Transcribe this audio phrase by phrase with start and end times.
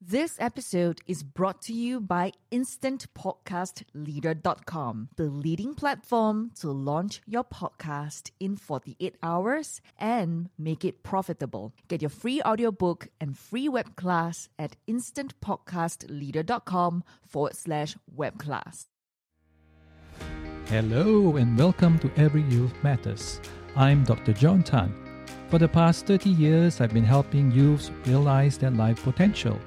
[0.00, 8.30] This episode is brought to you by InstantPodcastLeader.com, the leading platform to launch your podcast
[8.38, 11.74] in 48 hours and make it profitable.
[11.88, 18.86] Get your free audiobook and free web class at InstantPodcastLeader.com forward slash web class.
[20.66, 23.40] Hello and welcome to Every Youth Matters.
[23.74, 24.32] I'm Dr.
[24.32, 24.94] John Tan.
[25.48, 29.58] For the past 30 years, I've been helping youths realize their life potential.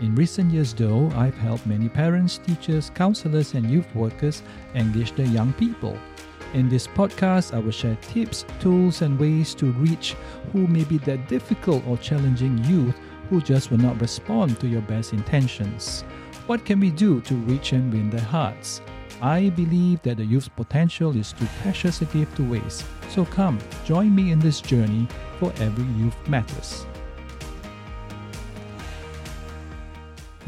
[0.00, 4.42] In recent years, though, I've helped many parents, teachers, counselors, and youth workers
[4.74, 5.94] engage their young people.
[6.54, 10.16] In this podcast, I will share tips, tools, and ways to reach
[10.52, 14.80] who may be that difficult or challenging youth who just will not respond to your
[14.82, 16.02] best intentions.
[16.46, 18.80] What can we do to reach and win their hearts?
[19.20, 22.86] I believe that the youth's potential is too precious to give to waste.
[23.10, 25.06] So come, join me in this journey
[25.38, 26.86] for every youth matters.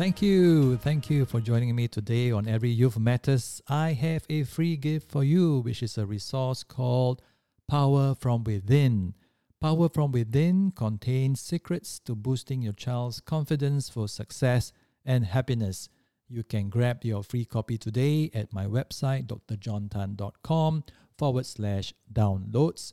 [0.03, 0.78] Thank you.
[0.78, 3.62] Thank you for joining me today on Every Youth Matters.
[3.69, 7.22] I have a free gift for you, which is a resource called
[7.69, 9.14] Power from Within.
[9.61, 14.73] Power from Within contains secrets to boosting your child's confidence for success
[15.05, 15.89] and happiness.
[16.27, 20.83] You can grab your free copy today at my website, drjohntan.com
[21.17, 22.91] forward slash downloads.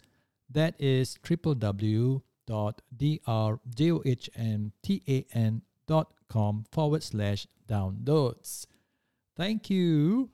[0.47, 2.21] That is www.drjohntan.com
[6.71, 8.65] forward slash downloads.
[9.35, 10.29] Thank you.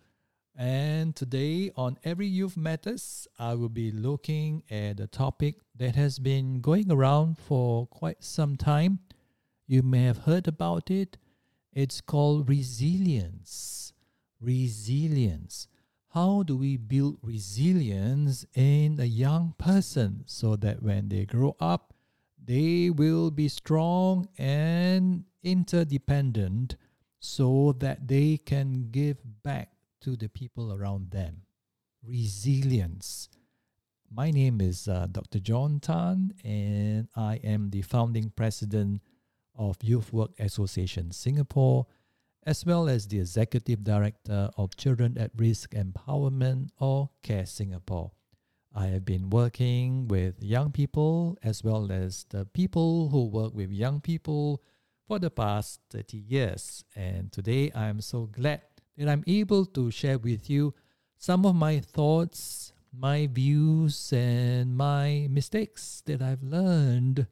[0.58, 6.18] And today on Every Youth Matters, I will be looking at a topic that has
[6.18, 9.00] been going around for quite some time.
[9.68, 11.18] You may have heard about it.
[11.74, 13.92] It's called resilience.
[14.40, 15.68] Resilience.
[16.14, 21.95] How do we build resilience in a young person so that when they grow up,
[22.46, 26.76] they will be strong and interdependent
[27.20, 31.42] so that they can give back to the people around them.
[32.04, 33.30] Resilience.
[34.12, 35.40] My name is uh, Dr.
[35.40, 39.02] John Tan, and I am the founding president
[39.58, 41.88] of Youth Work Association Singapore,
[42.46, 48.12] as well as the executive director of Children at Risk Empowerment or CARE Singapore.
[48.78, 53.72] I have been working with young people as well as the people who work with
[53.72, 54.62] young people
[55.08, 56.84] for the past 30 years.
[56.94, 58.64] And today I'm so glad
[58.98, 60.74] that I'm able to share with you
[61.18, 67.28] some of my thoughts, my views, and my mistakes that I've learned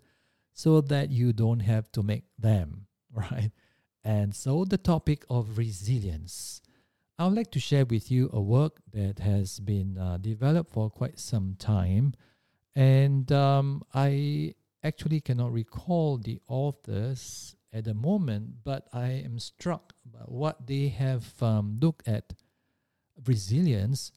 [0.53, 3.51] so that you don't have to make them, right?
[4.01, 6.61] And so the topic of resilience.
[7.19, 10.89] I would like to share with you a work that has been uh, developed for
[10.89, 12.15] quite some time.
[12.75, 19.93] And um, I actually cannot recall the authors at the moment, but I am struck
[20.03, 22.33] by what they have um, looked at
[23.27, 24.11] resilience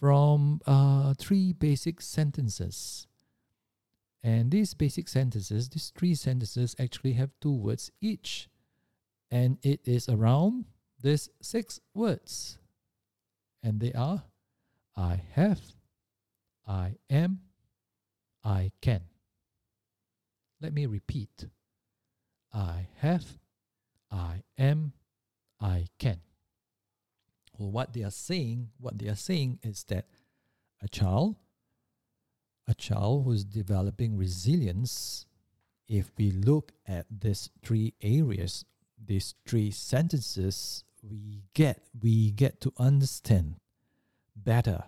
[0.00, 3.06] from uh, three basic sentences.
[4.24, 8.48] And these basic sentences, these three sentences, actually have two words each.
[9.30, 10.64] And it is around
[11.00, 12.58] these six words.
[13.62, 14.22] And they are
[14.96, 15.60] I have,
[16.66, 17.40] I am,
[18.42, 19.02] I can.
[20.60, 21.46] Let me repeat
[22.52, 23.24] I have,
[24.10, 24.92] I am,
[25.60, 26.20] I can.
[27.58, 30.06] Well, what they are saying, what they are saying is that
[30.82, 31.36] a child
[32.68, 35.26] a child who's developing resilience,
[35.88, 38.64] if we look at these three areas,
[39.02, 43.56] these three sentences, we get we get to understand
[44.34, 44.84] better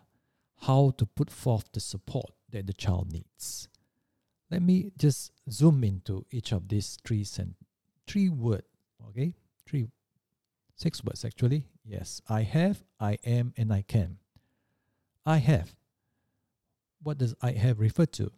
[0.62, 3.68] how to put forth the support that the child needs.
[4.50, 7.54] Let me just zoom into each of these three sen-
[8.06, 8.64] three word,
[9.10, 9.34] okay?
[9.66, 9.88] Three
[10.74, 11.66] six words actually.
[11.84, 14.18] Yes, I have, I am, and I can.
[15.24, 15.74] I have
[17.02, 18.30] what does I have refer to?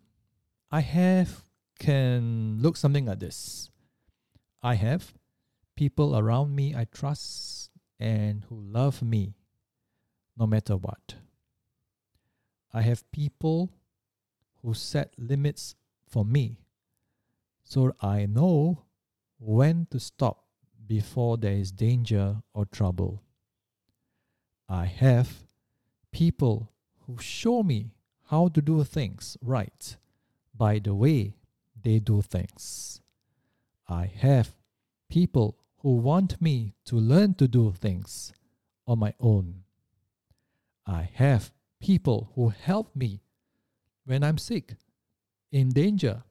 [0.71, 1.45] I have
[1.79, 3.71] can look something like this.
[4.63, 5.15] I have
[5.81, 9.33] people around me I trust and who love me
[10.37, 11.15] no matter what.
[12.71, 13.73] I have people
[14.61, 15.75] who set limits
[16.07, 16.59] for me
[17.65, 18.83] so I know
[19.39, 20.45] when to stop
[20.87, 23.23] before there is danger or trouble.
[24.69, 25.31] I have
[26.13, 26.75] people
[27.07, 27.95] who show me
[28.29, 29.97] how to do things right
[30.55, 31.37] by the way
[31.83, 33.01] they do things.
[33.89, 34.51] I have
[35.09, 38.33] people who want me to learn to do things
[38.87, 39.63] on my own.
[40.87, 43.23] I have people who help me
[44.05, 44.75] when I'm sick,
[45.53, 46.23] in danger,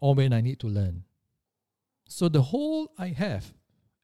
[0.00, 1.04] or when I need to learn.
[2.08, 3.52] So the whole I have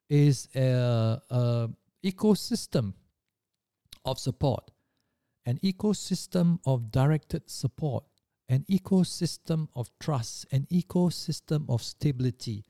[0.09, 1.69] is a, a
[2.03, 2.93] ecosystem
[4.05, 4.71] of support,
[5.45, 8.03] an ecosystem of directed support,
[8.49, 12.63] an ecosystem of trust, an ecosystem of stability,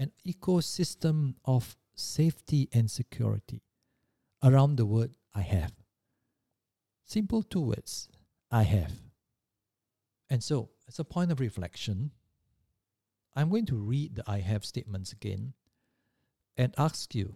[0.00, 3.60] an ecosystem of safety and security
[4.42, 5.72] around the word I have.
[7.04, 8.08] Simple two words
[8.50, 8.92] I have.
[10.30, 12.12] And so, as a point of reflection,
[13.36, 15.52] I'm going to read the I have statements again
[16.56, 17.34] and ask you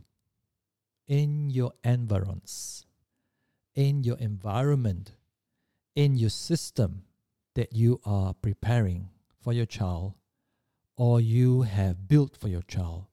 [1.06, 2.86] in your environs,
[3.74, 5.12] in your environment,
[5.94, 7.02] in your system
[7.54, 10.14] that you are preparing for your child
[10.96, 13.06] or you have built for your child,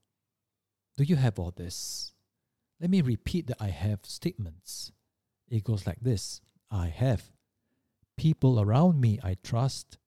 [0.98, 2.14] do you have all this?
[2.80, 4.92] Let me repeat the I have statements.
[5.50, 7.24] It goes like this I have
[8.18, 9.98] people around me I trust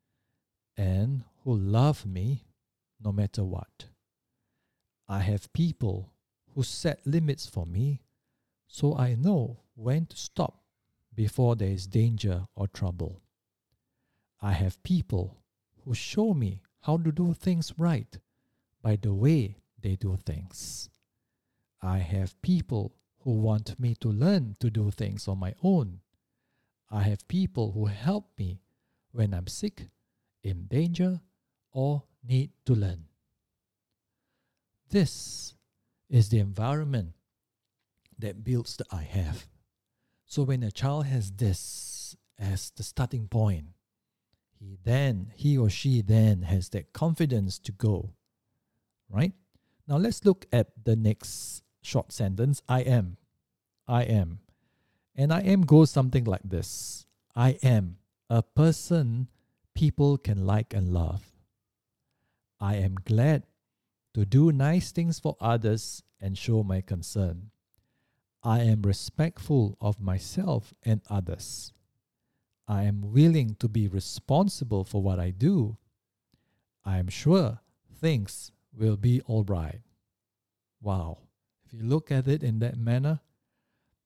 [0.77, 2.45] and who love me
[3.03, 3.87] no matter what.
[5.09, 6.13] I have people
[6.55, 8.03] who set limits for me
[8.67, 10.63] so I know when to stop
[11.15, 13.21] before there is danger or trouble.
[14.41, 15.39] I have people
[15.85, 18.19] who show me how to do things right
[18.83, 20.91] by the way they do things.
[21.83, 26.01] I have people who want me to learn to do things on my own.
[26.91, 28.61] I have people who help me
[29.13, 29.89] when I'm sick,
[30.43, 31.21] in danger,
[31.73, 33.05] or need to learn.
[34.91, 35.55] This
[36.11, 37.13] is the environment
[38.19, 39.47] that builds the I have.
[40.27, 43.74] So when a child has this as the starting point,
[44.65, 48.15] he then, he or she then has that confidence to go.
[49.11, 49.33] Right?
[49.87, 53.19] Now let's look at the next short sentence I am.
[53.87, 54.41] I am.
[55.15, 57.05] And I am goes something like this
[57.37, 57.99] I am
[58.31, 59.29] a person
[59.75, 61.31] people can like and love.
[62.59, 63.43] I am glad
[64.15, 67.51] to do nice things for others and show my concern.
[68.43, 71.74] I am respectful of myself and others.
[72.67, 75.77] I am willing to be responsible for what I do.
[76.85, 77.61] I am sure
[78.01, 79.81] things will be all right.
[80.81, 81.19] Wow.
[81.65, 83.21] If you look at it in that manner,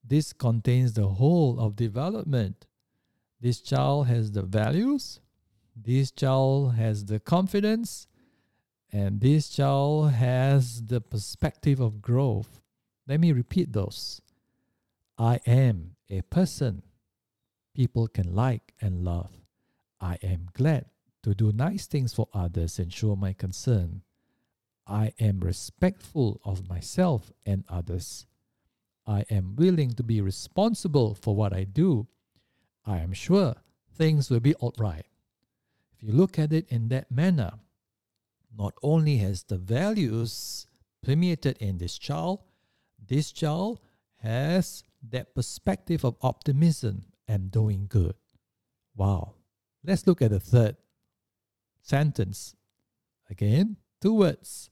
[0.05, 2.67] this contains the whole of development.
[3.41, 5.21] This child has the values,
[5.77, 8.09] this child has the confidence,
[8.93, 12.61] and this child has the perspective of growth.
[13.07, 14.21] Let me repeat those.
[15.19, 16.83] I am a person
[17.79, 19.31] people can like and love.
[20.01, 20.87] I am glad
[21.23, 24.03] to do nice things for others and show my concern.
[24.85, 28.27] I am respectful of myself and others.
[29.07, 32.09] I am willing to be responsible for what I do.
[32.85, 33.55] I am sure
[33.95, 35.07] things will be all right.
[35.93, 37.53] If you look at it in that manner,
[38.59, 40.67] not only has the values
[41.05, 42.41] permeated in this child,
[42.99, 43.79] this child
[44.17, 48.15] has that perspective of optimism and doing good.
[48.97, 49.35] Wow.
[49.85, 50.77] Let's look at the third
[51.83, 52.57] sentence.
[53.31, 54.71] Again, two words.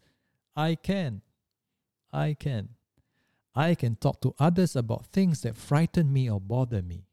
[0.56, 1.20] I can.
[2.12, 2.70] I can.
[3.54, 7.06] I can talk to others about things that frighten me or bother me.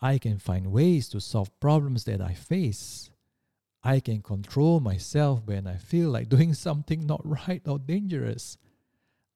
[0.00, 3.10] I can find ways to solve problems that I face.
[3.82, 8.56] I can control myself when I feel like doing something not right or dangerous.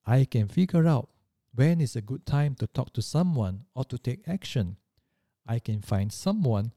[0.07, 1.11] I can figure out
[1.55, 4.77] when is a good time to talk to someone or to take action.
[5.49, 6.73] I can find someone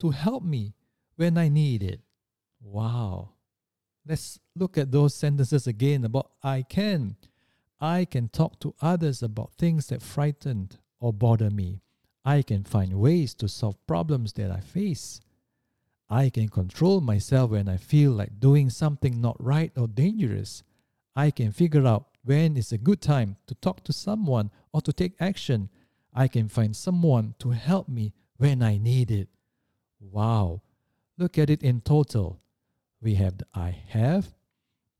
[0.00, 0.74] to help me
[1.14, 2.00] when I need it.
[2.60, 3.30] Wow.
[4.06, 7.16] Let's look at those sentences again about I can.
[7.80, 11.80] I can talk to others about things that frighten or bother me.
[12.24, 15.20] I can find ways to solve problems that I face.
[16.08, 20.62] I can control myself when I feel like doing something not right or dangerous.
[21.14, 24.92] I can figure out when is a good time to talk to someone or to
[24.92, 25.68] take action.
[26.16, 29.28] I can find someone to help me when I need it.
[30.00, 30.62] Wow.
[31.18, 32.40] Look at it in total.
[33.00, 34.34] We have the I have,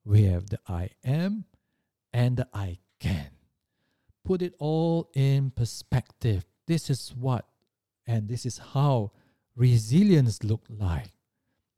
[0.04, 1.46] we have the I am,
[2.12, 3.30] and the I can.
[4.25, 6.44] Put it all in perspective.
[6.66, 7.46] This is what
[8.06, 9.12] and this is how
[9.56, 11.11] resilience look like?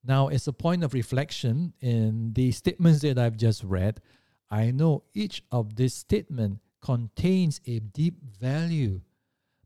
[0.04, 4.00] Now, as a point of reflection in the statements that I've just read,
[4.50, 9.00] I know each of these statements contains a deep value.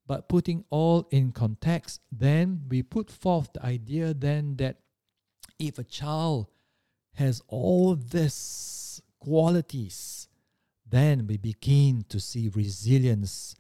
[0.07, 4.77] But putting all in context, then we put forth the idea then that
[5.59, 6.49] if a child
[7.15, 10.29] has all these qualities,
[10.89, 13.55] then we begin to see resilience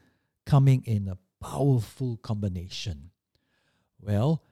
[0.44, 3.10] coming in a powerful combination.
[4.00, 4.42] Well,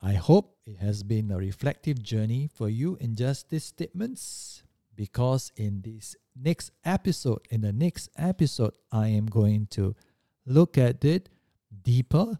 [0.00, 4.62] I hope it has been a reflective journey for you in just these statements.
[4.94, 9.94] because in this next episode, in the next episode, I am going to
[10.46, 11.28] look at it
[11.82, 12.38] deeper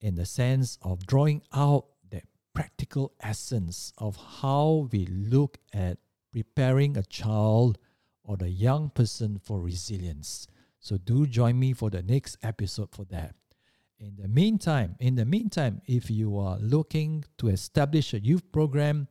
[0.00, 2.22] in the sense of drawing out the
[2.54, 5.98] practical essence of how we look at
[6.32, 7.78] preparing a child
[8.24, 10.46] or the young person for resilience.
[10.80, 13.34] So do join me for the next episode for that.
[13.98, 19.08] In the meantime, in the meantime, if you are looking to establish a youth program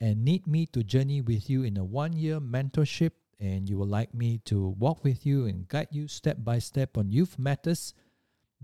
[0.00, 4.14] and need me to journey with you in a one-year mentorship and you would like
[4.14, 7.92] me to walk with you and guide you step by step on youth matters,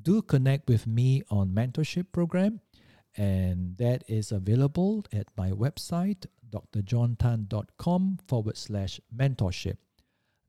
[0.00, 2.60] do connect with me on mentorship program.
[3.16, 9.76] And that is available at my website drjohntan.com forward slash mentorship.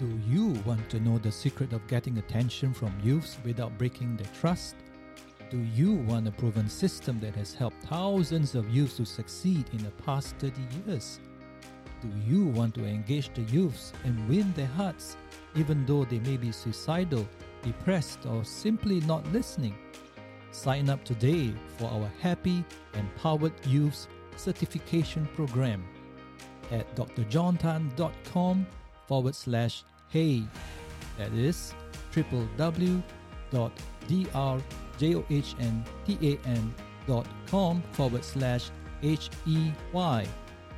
[0.02, 4.32] do you want to know the secret of getting attention from youths without breaking their
[4.42, 4.76] trust
[5.52, 9.84] do you want a proven system that has helped thousands of youths to succeed in
[9.84, 11.20] the past 30 years?
[12.02, 15.18] Do you want to engage the youths and win their hearts,
[15.56, 17.28] even though they may be suicidal,
[17.64, 19.76] depressed, or simply not listening?
[20.52, 25.84] Sign up today for our Happy Empowered Youths certification program
[26.72, 28.66] at drjohntan.com
[29.06, 30.44] forward slash hey.
[31.18, 31.74] That is
[32.14, 33.04] www.dr
[35.02, 38.70] john.tan.com forward slash
[39.04, 40.26] H-E-Y.